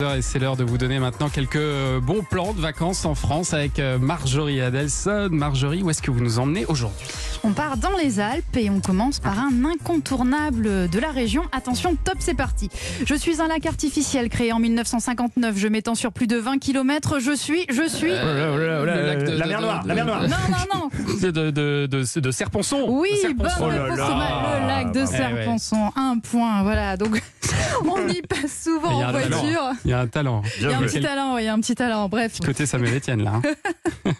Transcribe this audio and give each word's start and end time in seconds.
Et 0.00 0.22
c'est 0.22 0.38
l'heure 0.38 0.56
de 0.56 0.64
vous 0.64 0.78
donner 0.78 0.98
maintenant 0.98 1.28
quelques 1.28 1.56
euh, 1.56 2.00
bons 2.00 2.22
plans 2.22 2.54
de 2.54 2.60
vacances 2.60 3.04
en 3.04 3.14
France 3.14 3.52
avec 3.52 3.78
euh, 3.78 3.98
Marjorie 3.98 4.60
Adelson. 4.62 5.28
Marjorie, 5.30 5.82
où 5.82 5.90
est-ce 5.90 6.00
que 6.00 6.10
vous 6.10 6.20
nous 6.20 6.38
emmenez 6.38 6.64
aujourd'hui? 6.66 7.06
On 7.44 7.52
part 7.52 7.76
dans 7.76 7.94
les 7.98 8.18
Alpes 8.18 8.56
et 8.56 8.70
on 8.70 8.80
commence 8.80 9.18
par 9.18 9.38
un 9.38 9.50
incontournable 9.64 10.88
de 10.88 10.98
la 10.98 11.10
région. 11.10 11.42
Attention, 11.52 11.96
top, 12.02 12.16
c'est 12.18 12.34
parti. 12.34 12.70
Je 13.04 13.14
suis 13.14 13.42
un 13.42 13.48
lac 13.48 13.66
artificiel 13.66 14.30
créé 14.30 14.52
en 14.52 14.58
1959. 14.58 15.56
Je 15.58 15.68
m'étends 15.68 15.94
sur 15.94 16.12
plus 16.12 16.26
de 16.26 16.36
20 16.36 16.58
km. 16.58 17.18
Je 17.18 17.32
suis, 17.36 17.66
je 17.70 17.86
suis. 17.86 18.10
Le 18.10 18.84
lac 18.86 19.18
de- 19.24 19.30
la 19.32 19.44
de- 19.44 19.48
mer 19.50 19.60
Noire, 19.60 19.82
la 19.86 19.94
mer 19.94 20.06
Noire. 20.06 20.22
Non, 20.22 20.28
non, 20.50 20.80
non. 20.80 20.90
De, 21.20 21.30
de, 21.30 21.50
de, 21.50 21.86
de, 21.86 22.20
de 22.20 22.30
Serponçon. 22.30 22.84
Oui, 22.88 23.10
bonne 23.36 23.48
Serponçon. 23.50 23.64
Oh 23.66 23.70
le 23.70 24.66
lac 24.66 24.92
de 24.92 25.00
Eh 25.00 25.02
ouais. 25.02 25.06
Serponçon. 25.06 25.92
Un 25.96 26.18
point, 26.18 26.62
voilà. 26.62 26.96
Donc, 26.96 27.22
on 27.84 28.08
y 28.08 28.22
passe 28.22 28.62
souvent 28.64 29.02
en 29.02 29.10
voiture. 29.10 29.70
Il 29.84 29.90
y 29.90 29.94
a 29.94 30.00
un 30.00 30.06
talent. 30.06 30.42
Il 30.58 30.64
y 30.64 30.66
a 30.72 30.78
un 30.78 30.82
petit 30.82 31.00
talent, 31.00 31.38
il 31.38 31.44
y 31.44 31.48
a 31.48 31.52
un 31.54 31.60
petit 31.60 31.74
talent. 31.74 32.08
Bref, 32.08 32.38
Côté 32.44 32.66
Samuel 32.66 32.96
Etienne 32.96 33.22
là. 33.24 33.40
hein. 33.42 33.42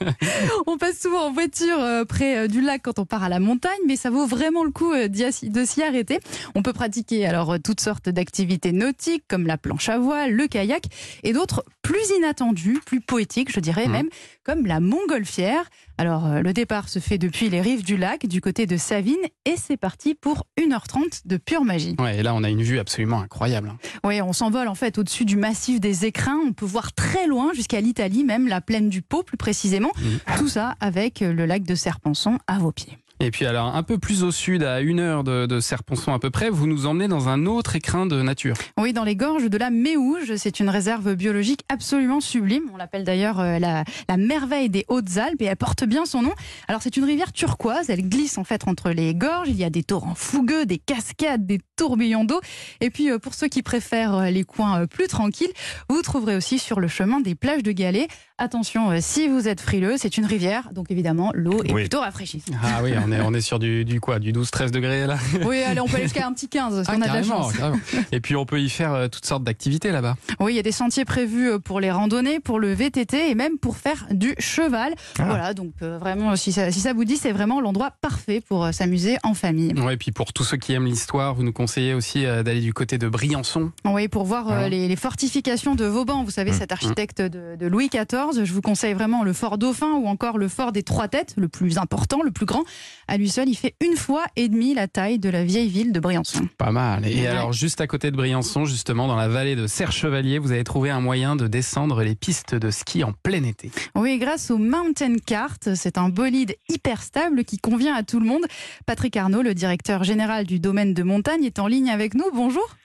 on 0.67 0.77
passe 0.79 0.99
souvent 1.01 1.27
en 1.27 1.33
voiture 1.33 1.79
euh, 1.81 2.05
près 2.05 2.39
euh, 2.39 2.49
du 2.49 2.61
lac 2.61 2.83
quand 2.83 2.99
on 2.99 3.07
part 3.07 3.23
à 3.25 3.29
la 3.29 3.41
montagne, 3.41 3.79
mais 3.87 3.97
ça 3.97 4.11
vaut 4.11 4.27
vraiment 4.27 4.65
le 4.65 4.71
coup 4.71 4.93
euh, 4.93 5.09
de 5.09 5.65
s'y 5.65 5.83
arrêter. 5.83 6.21
On 6.55 6.63
peut 6.63 6.73
pratiquer 6.73 7.27
alors 7.27 7.57
toutes 7.63 7.81
sortes 7.81 8.09
d'activités 8.09 8.73
nautiques 8.73 9.25
comme 9.29 9.47
la 9.47 9.59
planche 9.59 9.89
à 9.89 9.99
voile, 9.99 10.33
le 10.33 10.47
kayak 10.47 10.85
et 11.23 11.33
d'autres 11.33 11.65
plus 11.83 12.11
inattendues, 12.19 12.81
plus 12.85 13.01
poétiques, 13.01 13.53
je 13.53 13.61
dirais 13.61 13.87
Mhm. 13.87 13.93
même, 13.93 14.09
comme 14.45 14.67
la 14.67 14.81
montgolfière. 14.81 15.65
Alors 16.01 16.25
euh, 16.25 16.41
le 16.41 16.55
départ 16.55 16.89
se 16.89 16.99
fait 16.99 17.19
depuis 17.19 17.51
les 17.51 17.61
rives 17.61 17.85
du 17.85 17.99
lac, 17.99 18.25
du 18.27 18.41
côté 18.41 18.65
de 18.65 18.79
Savine, 18.79 19.19
et 19.45 19.57
c'est 19.59 19.77
parti 19.77 20.15
pour 20.15 20.47
1h30 20.59 21.27
de 21.27 21.37
pure 21.37 21.63
magie. 21.63 21.95
Ouais, 21.99 22.19
et 22.21 22.23
là 22.23 22.35
on 22.35 22.43
a 22.43 22.49
une 22.49 22.63
vue 22.63 22.79
absolument 22.79 23.21
incroyable. 23.21 23.69
hein. 23.69 23.77
Oui, 24.03 24.23
on 24.23 24.33
s'envole 24.33 24.69
en 24.69 24.75
fait 24.75 24.97
au-dessus 24.97 25.27
du 25.27 25.37
massif 25.37 25.79
des 25.79 26.07
écrins. 26.07 26.41
On 26.47 26.55
peut 26.55 26.65
voir 26.65 26.95
très 26.95 27.27
loin 27.27 27.53
jusqu'à 27.53 27.83
l'Italie, 27.83 28.25
même 28.25 28.49
la 28.49 28.63
plaine 28.63 28.89
du 28.89 29.03
Pô 29.03 29.23
plus 29.23 29.37
précisément. 29.37 29.91
Mhm. 30.01 30.39
Tout 30.39 30.49
ça 30.49 30.75
avec 30.81 31.21
euh, 31.21 31.35
le 31.35 31.45
lac 31.45 31.65
de 31.65 31.75
Serponçon 31.75 32.39
à 32.47 32.59
vos 32.59 32.73
pieds. 32.73 32.97
Et 33.23 33.31
puis 33.31 33.45
alors 33.45 33.75
un 33.77 33.83
peu 33.83 33.99
plus 33.99 34.23
au 34.23 34.31
sud, 34.31 34.63
à 34.63 34.81
une 34.81 34.99
heure 34.99 35.25
de, 35.25 35.45
de 35.45 35.61
Serponçon 35.61 36.15
à 36.15 36.19
peu 36.19 36.31
près, 36.31 36.49
vous 36.49 36.67
nous 36.67 36.87
emmenez 36.87 37.07
dans 37.07 37.29
un 37.29 37.45
autre 37.45 37.77
écrin 37.77 38.07
de 38.07 38.23
nature. 38.23 38.55
Oui, 38.79 38.95
dans 38.95 39.05
les 39.05 39.15
gorges 39.15 39.51
de 39.51 39.59
la 39.59 39.69
Méouge, 39.69 40.37
c'est 40.37 40.59
une 40.59 40.71
réserve 40.71 41.15
biologique 41.15 41.61
absolument 41.69 42.21
sublime. 42.21 42.63
On 42.73 42.79
l'appelle 42.79 43.05
d'ailleurs 43.05 43.39
euh, 43.39 43.59
la, 43.59 43.85
la 44.09 44.17
merveille 44.17 44.71
des 44.71 44.87
Hautes-Alpes 44.89 45.43
et 45.43 45.45
elle 45.45 45.57
porte 45.57 45.85
bien 45.85 46.07
son 46.07 46.23
nom. 46.23 46.33
Alors 46.67 46.81
c'est 46.81 46.97
une 46.97 47.05
rivière 47.05 47.33
turquoise, 47.33 47.91
elle 47.91 48.09
glisse 48.09 48.39
en 48.39 48.45
fait 48.45 48.67
entre 48.67 48.89
les 48.91 49.15
gorges. 49.15 49.49
Il 49.49 49.57
y 49.57 49.65
a 49.65 49.71
des 49.71 49.83
torrents 49.83 50.15
fougueux, 50.15 50.65
des 50.65 50.79
cascades, 50.79 51.47
des 51.47 51.61
tourbillons 51.77 52.25
d'eau. 52.25 52.41
Et 52.81 52.89
puis 52.89 53.11
euh, 53.11 53.19
pour 53.19 53.35
ceux 53.35 53.49
qui 53.49 53.63
préfèrent 53.63 54.15
euh, 54.15 54.31
les 54.31 54.45
coins 54.45 54.87
plus 54.87 55.09
tranquilles, 55.09 55.53
vous 55.91 56.01
trouverez 56.01 56.37
aussi 56.37 56.59
sur 56.59 56.81
le 56.81 56.89
chemin 56.89 57.21
des 57.21 57.35
plages 57.35 57.63
de 57.63 57.73
galets. 57.73 58.09
Attention, 58.39 58.89
si 59.03 59.29
vous 59.29 59.47
êtes 59.49 59.61
frileux, 59.61 59.97
c'est 59.99 60.17
une 60.17 60.25
rivière, 60.25 60.71
donc 60.73 60.91
évidemment 60.91 61.31
l'eau 61.35 61.63
est 61.63 61.73
Oui. 61.75 61.83
plutôt 61.83 62.01
rafraîchissante. 62.01 62.55
Ah 62.63 62.81
oui, 62.83 62.93
on 63.07 63.10
est, 63.13 63.21
on 63.21 63.33
est 63.35 63.41
sur 63.41 63.59
du, 63.59 63.85
du 63.85 64.01
quoi 64.01 64.19
Du 64.19 64.33
12-13 64.33 64.71
degrés 64.71 65.07
là? 65.07 65.17
Oui, 65.45 65.63
allez, 65.63 65.81
on 65.81 65.87
peut 65.87 65.95
aller 65.97 66.05
jusqu'à 66.05 66.27
un 66.27 66.33
petit 66.33 66.49
15 66.49 66.83
si 66.83 66.87
Ah, 66.89 66.95
on 66.97 67.03
a 67.03 67.09
de 67.09 67.13
la 67.15 67.23
chance. 67.23 67.53
carrément. 67.53 67.79
Et 68.13 68.21
puis 68.21 68.37
on 68.37 68.45
peut 68.47 68.61
y 68.61 68.69
faire 68.71 68.93
euh, 68.93 69.09
toutes 69.09 69.25
sortes 69.27 69.45
d'activités 69.45 69.91
là-bas. 69.93 70.17
Oui, 70.41 70.53
il 70.53 70.57
y 70.57 70.59
a 70.59 70.63
des 70.63 70.73
sentiers 70.73 71.05
prévus 71.05 71.51
euh, 71.51 71.59
pour 71.59 71.81
les 71.81 71.91
randonnées, 71.91 72.41
pour 72.41 72.59
le 72.59 72.73
VTT 72.73 73.31
et 73.31 73.35
même 73.35 73.59
pour 73.59 73.77
faire 73.77 74.07
du 74.11 74.35
cheval. 74.39 74.95
Ah. 75.19 75.25
Voilà, 75.25 75.55
donc 75.55 75.73
euh, 75.83 75.99
vraiment, 75.99 76.37
si 76.37 76.53
ça, 76.53 76.71
si 76.71 76.81
ça 76.81 76.93
vous 76.93 77.05
dit, 77.05 77.17
c'est 77.17 77.33
vraiment 77.33 77.61
l'endroit 77.61 77.91
parfait 78.01 78.41
pour 78.41 78.65
euh, 78.65 78.73
s'amuser 78.73 79.17
en 79.23 79.35
famille. 79.35 79.73
Ouais, 79.81 79.95
et 79.95 79.97
puis 79.97 80.13
pour 80.13 80.33
tous 80.33 80.45
ceux 80.45 80.57
qui 80.57 80.73
aiment 80.73 80.87
l'histoire, 80.87 81.35
vous 81.35 81.43
nous 81.43 81.53
conseillez 81.53 81.95
aussi 81.95 82.27
euh, 82.27 82.43
d'aller 82.43 82.61
du 82.61 82.73
côté 82.75 82.99
de 82.99 83.09
Briançon. 83.09 83.71
Oui, 83.85 84.09
pour 84.09 84.25
voir 84.25 84.45
Voilà. 84.45 84.69
les, 84.69 84.89
les 84.89 84.97
fortifications 84.97 85.75
de 85.75 85.85
Vauban, 85.85 86.23
vous 86.25 86.31
savez, 86.31 86.51
Mmh. 86.51 86.55
cet 86.55 86.73
architecte 86.73 87.23
de, 87.23 87.55
de 87.57 87.67
Louis 87.67 87.89
XIV, 87.89 88.45
je 88.45 88.53
vous 88.53 88.61
conseille 88.63 88.93
vraiment 88.95 89.23
le 89.23 89.33
fort 89.33 89.57
Dauphin 89.59 89.93
ou 89.93 90.07
encore 90.09 90.37
le 90.37 90.49
fort 90.49 90.73
des 90.73 90.83
Trois 90.83 91.07
Têtes, 91.07 91.35
le 91.37 91.47
plus 91.49 91.79
important, 91.79 92.23
le 92.23 92.31
plus 92.33 92.47
grand. 92.47 92.65
À 93.13 93.17
lui 93.17 93.29
seul, 93.29 93.49
il 93.49 93.57
fait 93.57 93.75
une 93.85 93.97
fois 93.97 94.25
et 94.37 94.49
demie 94.49 94.73
la 94.73 94.87
taille 94.87 95.19
de 95.19 95.29
la 95.29 95.43
vieille 95.45 95.69
ville 95.69 95.91
de 95.91 95.99
Briançon. 95.99 96.47
Pas 96.59 96.71
mal. 96.71 97.05
Et 97.09 97.23
Ouais. 97.23 97.27
alors, 97.27 97.53
juste 97.53 97.81
à 97.81 97.89
côté 97.89 98.13
de 98.13 98.17
Briançon, 98.17 98.67
justement, 98.67 99.09
dans 99.09 99.17
la 99.17 99.27
vallée 99.27 99.57
de 99.57 99.67
Serre-Chevalier, 99.67 100.39
vous 100.39 100.53
avez 100.53 100.63
trouvé 100.63 100.91
un 100.91 101.01
moyen 101.01 101.35
de 101.35 101.49
descendre 101.49 102.05
les 102.05 102.15
pistes 102.15 102.55
de 102.55 102.71
ski 102.71 103.03
en 103.03 103.13
plein 103.25 103.43
été. 103.43 103.73
Oui, 103.97 104.17
grâce 104.19 104.53
au 104.53 104.59
Mountain 104.59 105.17
Cart, 105.27 105.57
c'est 105.75 105.99
un 105.99 106.09
bolide 106.09 106.55
hyper 106.69 107.03
stable 107.03 107.43
qui 107.45 107.59
convient 107.59 107.97
à 107.97 108.05
tout 108.05 108.21
le 108.21 108.27
monde. 108.27 108.45
Patrick 108.87 109.17
Arnaud, 109.17 109.43
le 109.43 109.55
directeur 109.55 110.05
général 110.05 110.47
du 110.47 110.61
domaine 110.61 110.95
de 110.95 111.03
montagne, 111.03 111.43
est 111.43 111.59
en 111.59 111.67
ligne 111.67 111.91
avec 111.91 112.15
nous. 112.15 112.31
Bonjour. 112.33 112.77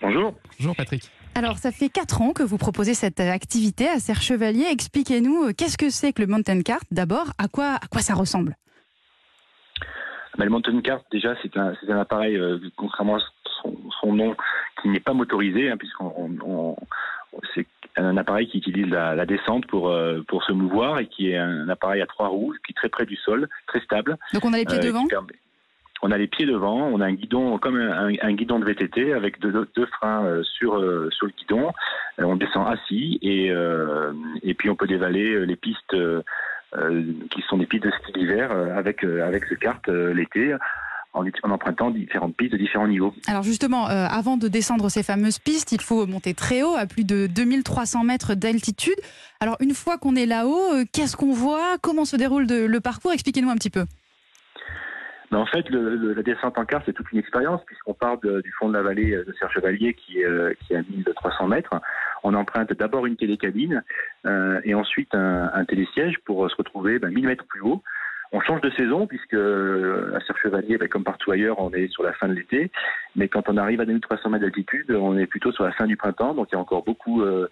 Bonjour. 0.00 0.32
Bonjour 0.58 0.74
Patrick. 0.74 1.10
Alors, 1.34 1.58
ça 1.58 1.72
fait 1.72 1.90
4 1.90 2.22
ans 2.22 2.32
que 2.32 2.42
vous 2.42 2.56
proposez 2.56 2.94
cette 2.94 3.20
activité 3.20 3.86
à 3.86 4.00
Serre 4.00 4.22
Chevalier. 4.22 4.64
Expliquez-nous, 4.70 5.48
euh, 5.48 5.52
qu'est-ce 5.52 5.76
que 5.76 5.90
c'est 5.90 6.14
que 6.14 6.22
le 6.22 6.26
Mountain 6.28 6.62
Cart? 6.62 6.80
D'abord, 6.90 7.34
à 7.36 7.48
quoi, 7.48 7.74
à 7.74 7.86
quoi 7.90 8.00
ça 8.00 8.14
ressemble? 8.14 8.56
Bah, 10.38 10.44
le 10.44 10.50
Mountain 10.50 10.80
Cart, 10.80 11.00
déjà, 11.10 11.34
c'est 11.42 11.56
un, 11.56 11.72
appareil, 11.98 12.36
euh, 12.36 12.58
contrairement 12.76 13.16
à 13.16 13.20
son, 13.62 13.74
son 14.00 14.12
nom, 14.12 14.36
qui 14.82 14.88
n'est 14.88 15.00
pas 15.00 15.14
motorisé, 15.14 15.70
hein, 15.70 15.76
puisqu'on 15.78 16.12
on- 16.16 16.38
on- 16.44 16.76
c'est 17.54 17.66
un 17.96 18.16
appareil 18.16 18.46
qui 18.48 18.58
utilise 18.58 18.88
la, 18.88 19.14
la 19.14 19.26
descente 19.26 19.66
pour, 19.66 19.88
euh, 19.90 20.22
pour 20.28 20.42
se 20.44 20.52
mouvoir 20.52 20.98
et 20.98 21.06
qui 21.06 21.30
est 21.30 21.36
un 21.38 21.68
appareil 21.68 22.02
à 22.02 22.06
trois 22.06 22.28
roues, 22.28 22.54
qui 22.64 22.72
est 22.72 22.74
très 22.74 22.88
près 22.88 23.06
du 23.06 23.16
sol, 23.16 23.48
très 23.66 23.80
stable. 23.80 24.16
Donc, 24.34 24.44
on 24.44 24.52
a 24.52 24.58
les 24.58 24.66
pieds 24.66 24.78
euh, 24.78 24.82
devant 24.82 25.06
permet- 25.06 25.34
On 26.02 26.10
a 26.10 26.18
les 26.18 26.26
pieds 26.26 26.44
devant, 26.46 26.76
on 26.88 27.00
a 27.00 27.06
un 27.06 27.14
guidon 27.14 27.56
comme 27.58 27.76
un, 27.76 28.12
un 28.20 28.32
guidon 28.34 28.58
de 28.58 28.66
VTT 28.66 29.14
avec 29.14 29.40
deux, 29.40 29.66
deux 29.74 29.86
freins 29.86 30.42
sur, 30.42 30.72
sur 31.10 31.26
le 31.26 31.32
guidon. 31.32 31.72
On 32.18 32.36
descend 32.36 32.68
assis 32.68 33.18
et, 33.22 33.50
euh, 33.50 34.12
et 34.42 34.52
puis 34.52 34.68
on 34.68 34.76
peut 34.76 34.86
dévaler 34.86 35.46
les 35.46 35.56
pistes 35.56 35.94
qui 37.30 37.42
sont 37.48 37.58
des 37.58 37.66
pistes 37.66 37.84
de 37.84 37.90
ski 37.90 38.12
d'hiver 38.12 38.50
euh, 38.52 38.76
avec, 38.76 39.04
euh, 39.04 39.26
avec 39.26 39.44
ce 39.44 39.54
kart 39.54 39.86
euh, 39.88 40.12
l'été 40.12 40.56
en, 41.16 41.50
empruntant 41.50 41.90
différentes 41.90 42.36
pistes 42.36 42.52
de 42.52 42.58
différents 42.58 42.88
niveaux. 42.88 43.14
Alors, 43.26 43.42
justement, 43.42 43.88
euh, 43.88 44.06
avant 44.08 44.36
de 44.36 44.48
descendre 44.48 44.88
ces 44.88 45.02
fameuses 45.02 45.38
pistes, 45.38 45.72
il 45.72 45.80
faut 45.80 46.06
monter 46.06 46.34
très 46.34 46.62
haut, 46.62 46.74
à 46.74 46.86
plus 46.86 47.04
de 47.04 47.26
2300 47.26 48.04
mètres 48.04 48.34
d'altitude. 48.34 48.96
Alors, 49.40 49.56
une 49.60 49.74
fois 49.74 49.98
qu'on 49.98 50.14
est 50.14 50.26
là-haut, 50.26 50.74
euh, 50.74 50.84
qu'est-ce 50.92 51.16
qu'on 51.16 51.32
voit? 51.32 51.78
Comment 51.80 52.04
se 52.04 52.16
déroule 52.16 52.46
le 52.46 52.80
parcours? 52.80 53.12
Expliquez-nous 53.12 53.50
un 53.50 53.56
petit 53.56 53.70
peu. 53.70 53.84
En 55.32 55.46
fait, 55.46 55.68
le- 55.70 55.96
le- 55.96 56.12
la 56.14 56.22
descente 56.22 56.56
en 56.58 56.64
car, 56.64 56.82
c'est 56.86 56.92
toute 56.92 57.10
une 57.12 57.18
expérience, 57.18 57.62
puisqu'on 57.66 57.94
part 57.94 58.18
de- 58.18 58.40
du 58.42 58.52
fond 58.52 58.68
de 58.68 58.74
la 58.74 58.82
vallée 58.82 59.12
euh, 59.14 59.24
de 59.24 59.32
Serre-Chevalier, 59.34 59.94
qui, 59.94 60.24
euh, 60.24 60.52
qui 60.60 60.72
est 60.74 60.76
à 60.76 60.82
1300 60.82 61.48
mètres. 61.48 61.74
On 62.22 62.34
emprunte 62.34 62.72
d'abord 62.72 63.06
une 63.06 63.16
télécabine 63.16 63.82
euh, 64.26 64.60
et 64.64 64.74
ensuite 64.74 65.14
un, 65.14 65.50
un 65.52 65.64
télésiège 65.64 66.18
pour 66.24 66.44
euh, 66.44 66.48
se 66.48 66.56
retrouver 66.56 66.98
ben, 66.98 67.10
1000 67.10 67.26
mètres 67.26 67.44
plus 67.46 67.60
haut. 67.60 67.82
On 68.32 68.40
change 68.40 68.60
de 68.60 68.70
saison, 68.70 69.06
puisque 69.06 69.34
euh, 69.34 70.14
à 70.16 70.20
Serre-Chevalier, 70.20 70.78
ben, 70.78 70.88
comme 70.88 71.04
partout 71.04 71.30
ailleurs, 71.30 71.60
on 71.60 71.70
est 71.72 71.88
sur 71.88 72.02
la 72.02 72.12
fin 72.12 72.28
de 72.28 72.34
l'été. 72.34 72.70
Mais 73.14 73.28
quand 73.28 73.48
on 73.48 73.56
arrive 73.56 73.80
à 73.80 73.84
2300 73.84 74.30
mètres 74.30 74.42
d'altitude, 74.44 74.90
on 74.90 75.16
est 75.18 75.26
plutôt 75.26 75.52
sur 75.52 75.64
la 75.64 75.72
fin 75.72 75.86
du 75.86 75.96
printemps, 75.96 76.34
donc 76.34 76.48
il 76.50 76.54
y 76.54 76.58
a 76.58 76.60
encore 76.60 76.84
beaucoup... 76.84 77.22
euh, 77.22 77.48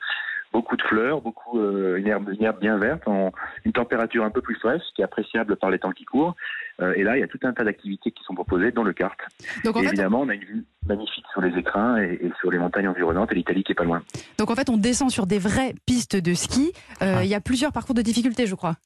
Beaucoup 0.54 0.76
de 0.76 0.82
fleurs, 0.82 1.20
beaucoup 1.20 1.59
euh, 1.59 1.97
une, 1.97 2.06
herbe, 2.06 2.31
une 2.32 2.44
herbe 2.44 2.60
bien 2.60 2.78
verte, 2.78 3.06
en, 3.06 3.32
une 3.65 3.72
température 3.72 4.25
un 4.25 4.31
peu 4.31 4.41
plus 4.41 4.54
fraîche, 4.54 4.82
qui 4.94 5.03
est 5.03 5.04
appréciable 5.04 5.56
par 5.56 5.69
les 5.69 5.81
temps 5.81 5.91
qui 5.91 6.04
courent. 6.04 6.37
Euh, 6.81 6.94
et 6.94 7.03
là, 7.03 7.16
il 7.16 7.20
y 7.20 7.22
a 7.25 7.26
tout 7.26 7.41
un 7.42 7.53
tas 7.53 7.65
d'activités 7.65 8.12
qui 8.12 8.22
sont 8.22 8.34
proposées 8.34 8.70
dans 8.70 8.84
le 8.84 8.92
kart. 8.92 9.19
Donc, 9.65 9.76
en 9.76 9.81
et 9.81 9.82
fait, 9.82 9.88
évidemment, 9.88 10.20
on 10.20 10.28
a 10.28 10.34
une 10.34 10.44
vue 10.44 10.65
magnifique 10.87 11.25
sur 11.32 11.41
les 11.41 11.59
écrins 11.59 11.98
et, 11.98 12.19
et 12.22 12.32
sur 12.41 12.53
les 12.53 12.59
montagnes 12.59 12.88
environnantes 12.88 13.32
et 13.32 13.34
l'Italie 13.34 13.65
qui 13.65 13.72
est 13.72 13.75
pas 13.75 13.84
loin. 13.84 14.03
Donc 14.38 14.50
en 14.50 14.54
fait, 14.54 14.70
on 14.70 14.76
descend 14.76 15.10
sur 15.10 15.26
des 15.26 15.41
vraies 15.41 15.75
pistes 15.87 16.16
de 16.16 16.34
ski. 16.34 16.72
Euh, 17.03 17.16
Ah. 17.16 17.25
Il 17.25 17.28
y 17.28 17.34
a 17.34 17.41
plusieurs 17.41 17.72
parcours 17.72 17.94
de 17.94 18.03
difficulté, 18.03 18.47
je 18.47 18.54
crois. 18.54 18.76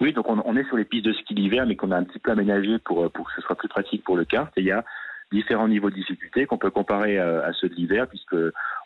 Oui, 0.00 0.12
donc 0.12 0.28
on, 0.28 0.42
on 0.44 0.56
est 0.56 0.64
sur 0.64 0.76
les 0.76 0.84
pistes 0.84 1.04
de 1.04 1.12
ski 1.12 1.34
d'hiver, 1.34 1.64
mais 1.66 1.76
qu'on 1.76 1.92
a 1.92 1.96
un 1.96 2.04
petit 2.04 2.18
peu 2.18 2.30
aménagé 2.30 2.78
pour, 2.78 3.10
pour 3.12 3.26
que 3.26 3.32
ce 3.36 3.42
soit 3.42 3.56
plus 3.56 3.68
pratique 3.68 4.04
pour 4.04 4.16
le 4.16 4.24
kart. 4.24 4.50
Et 4.56 4.62
il 4.62 4.66
y 4.66 4.72
a 4.72 4.84
différents 5.32 5.68
niveaux 5.68 5.90
de 5.90 5.94
difficulté 5.94 6.46
qu'on 6.46 6.58
peut 6.58 6.70
comparer 6.70 7.18
à, 7.18 7.52
ceux 7.52 7.68
de 7.68 7.74
l'hiver, 7.74 8.08
puisque 8.08 8.36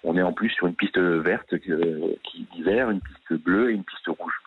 on 0.05 0.17
est 0.17 0.23
en 0.23 0.33
plus 0.33 0.51
sur 0.51 0.67
une 0.67 0.75
piste 0.75 0.99
verte 0.99 1.53
euh, 1.53 2.15
qui 2.25 2.47
d'hiver, 2.53 2.91
une 2.91 3.01
piste 3.01 3.43
bleue 3.43 3.71
et 3.71 3.75
une 3.75 3.85
piste 3.85 4.09
rouge. 4.09 4.42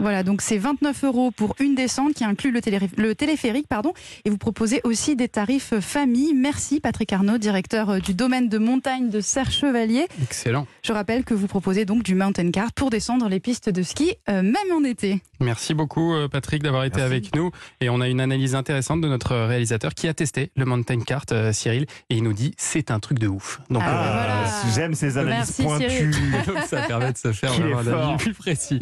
Voilà, 0.00 0.22
donc 0.22 0.42
c'est 0.42 0.58
29 0.58 1.04
euros 1.04 1.30
pour 1.30 1.54
une 1.60 1.74
descente 1.74 2.14
qui 2.14 2.24
inclut 2.24 2.50
le, 2.50 2.60
télé- 2.60 2.78
le 2.96 3.14
téléphérique, 3.14 3.66
pardon, 3.68 3.92
et 4.24 4.30
vous 4.30 4.38
proposez 4.38 4.80
aussi 4.84 5.14
des 5.16 5.28
tarifs 5.28 5.78
famille. 5.80 6.34
Merci 6.34 6.80
Patrick 6.80 7.12
Arnaud, 7.12 7.38
directeur 7.38 7.90
euh, 7.90 7.98
du 8.00 8.12
domaine 8.14 8.48
de 8.48 8.58
montagne 8.58 9.08
de 9.08 9.20
Serre-Chevalier. 9.20 10.06
Excellent. 10.22 10.66
Je 10.82 10.92
rappelle 10.92 11.24
que 11.24 11.32
vous 11.34 11.46
proposez 11.46 11.84
donc 11.84 12.02
du 12.02 12.14
mountain 12.14 12.50
car 12.50 12.72
pour 12.72 12.90
descendre 12.90 13.28
les 13.28 13.40
pistes 13.40 13.70
de 13.70 13.82
ski, 13.82 14.14
euh, 14.28 14.42
même 14.42 14.54
en 14.76 14.82
été. 14.84 15.22
Merci 15.40 15.74
beaucoup 15.74 16.14
euh, 16.14 16.28
Patrick 16.28 16.62
d'avoir 16.62 16.84
été 16.84 17.00
avec 17.00 17.34
nous. 17.34 17.50
Et 17.80 17.88
on 17.88 18.00
a 18.00 18.08
une 18.08 18.20
analyse 18.20 18.54
intéressante 18.54 19.00
de 19.00 19.08
notre 19.08 19.34
réalisateur 19.36 19.94
qui 19.94 20.08
a 20.08 20.14
testé 20.14 20.50
le 20.56 20.64
Mountain 20.64 21.00
Cart, 21.00 21.24
euh, 21.32 21.52
Cyril, 21.52 21.86
et 22.10 22.16
il 22.16 22.22
nous 22.22 22.32
dit 22.32 22.54
c'est 22.56 22.90
un 22.90 22.98
truc 23.00 23.18
de 23.18 23.28
ouf. 23.28 23.60
Donc, 23.70 23.82
Ah, 23.84 23.90
euh, 23.90 24.12
voilà. 24.12 24.74
J'aime 24.74 24.94
ces 24.94 25.18
analyses 25.18 25.58
Merci, 25.58 25.84
Cyril. 25.86 26.10
pointues. 26.10 26.46
donc 26.46 26.58
ça 26.66 26.82
permet 26.82 27.12
de 27.12 27.18
se 27.18 27.32
faire 27.32 27.52
un 27.52 27.86
avis 27.86 28.16
plus 28.16 28.34
précis. 28.34 28.78